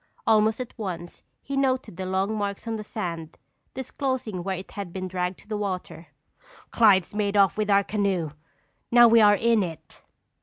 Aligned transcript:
Almost 0.25 0.59
at 0.59 0.75
once 0.79 1.21
he 1.43 1.55
noted 1.55 1.95
the 1.95 2.07
long 2.07 2.35
marks 2.35 2.67
on 2.67 2.75
the 2.75 2.83
sand, 2.83 3.37
disclosing 3.75 4.41
where 4.43 4.57
it 4.57 4.71
had 4.71 4.91
been 4.91 5.07
dragged 5.07 5.37
to 5.41 5.47
the 5.47 5.55
water. 5.57 6.07
"Clyde's 6.71 7.13
made 7.13 7.37
off 7.37 7.55
with 7.55 7.69
our 7.69 7.83
canoe! 7.83 8.31
Now 8.89 9.07
we 9.07 9.21
are 9.21 9.35
in 9.35 9.61
it!" 9.61 10.01